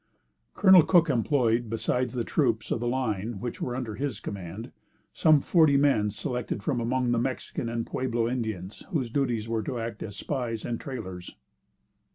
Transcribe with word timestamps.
Col. 0.55 0.81
Cook 0.81 1.11
employed, 1.11 1.69
besides 1.69 2.15
the 2.15 2.23
troops 2.23 2.71
of 2.71 2.79
the 2.79 2.87
line 2.87 3.39
which 3.39 3.61
were 3.61 3.75
under 3.75 3.93
his 3.93 4.19
command, 4.19 4.71
some 5.13 5.41
forty 5.41 5.77
men 5.77 6.09
selected 6.09 6.63
from 6.63 6.81
among 6.81 7.11
the 7.11 7.19
Mexican 7.19 7.69
and 7.69 7.85
Pueblo 7.85 8.27
Indians, 8.27 8.81
whose 8.89 9.11
duties 9.11 9.47
were 9.47 9.61
to 9.61 9.77
act 9.77 10.01
as 10.01 10.15
spies 10.15 10.65
and 10.65 10.81
trailers. 10.81 11.35